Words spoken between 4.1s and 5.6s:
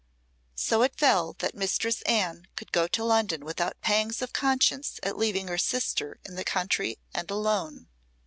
of conscience at leaving her